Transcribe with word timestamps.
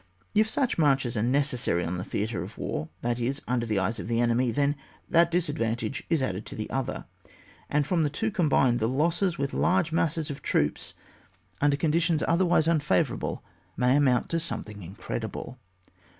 If 0.33 0.49
such 0.49 0.79
marches 0.79 1.15
are 1.15 1.21
necessary 1.21 1.85
on 1.85 1.99
the 1.99 2.03
theatre 2.03 2.41
of 2.41 2.57
war, 2.57 2.89
that 3.01 3.19
is 3.19 3.39
under 3.47 3.67
the 3.67 3.77
eyes 3.77 3.99
of 3.99 4.07
the 4.07 4.19
enemy, 4.19 4.49
then 4.49 4.75
that 5.07 5.29
disadvantage 5.29 6.01
is 6.09 6.23
added 6.23 6.43
to 6.47 6.55
the 6.55 6.67
other, 6.71 7.05
and 7.69 7.85
from 7.85 8.01
the 8.01 8.09
two 8.09 8.31
combined 8.31 8.79
the 8.79 8.89
losses 8.89 9.37
with 9.37 9.53
large 9.53 9.91
masses 9.91 10.31
of 10.31 10.41
troops, 10.41 10.95
and 11.59 11.65
under 11.65 11.77
conditions 11.77 12.23
otherwise 12.27 12.67
unfavourable 12.67 13.43
may 13.77 13.95
amount 13.95 14.27
to 14.29 14.39
something 14.39 14.81
incredible. 14.81 15.59